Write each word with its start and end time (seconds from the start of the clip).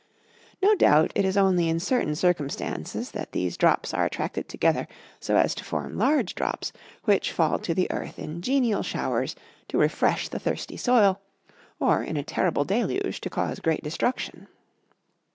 No 0.63 0.73
doubt 0.73 1.11
it 1.13 1.25
is 1.25 1.37
only 1.37 1.69
in 1.69 1.79
certain 1.79 2.15
circumstances 2.15 3.11
that 3.11 3.33
these 3.33 3.55
drops 3.55 3.93
are 3.93 4.03
attracted 4.03 4.49
together 4.49 4.87
so 5.19 5.37
as 5.37 5.53
to 5.53 5.63
form 5.63 5.95
large 5.95 6.33
drops, 6.33 6.73
which 7.03 7.31
fall 7.31 7.59
to 7.59 7.75
the 7.75 7.85
earth 7.91 8.17
in 8.17 8.41
genial 8.41 8.81
showers 8.81 9.35
to 9.67 9.77
refresh 9.77 10.27
the 10.27 10.39
thirsty 10.39 10.75
soil, 10.75 11.21
or 11.79 12.01
in 12.01 12.17
a 12.17 12.23
terrible 12.23 12.65
deluge 12.65 13.21
to 13.21 13.29
cause 13.29 13.59
great 13.59 13.83
destruction. 13.83 14.47